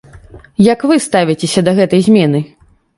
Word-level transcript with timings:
Як 0.69 0.79
вы 0.93 0.97
ставіцеся 1.07 1.67
да 1.71 1.77
гэтай 1.83 2.07
змены? 2.09 2.47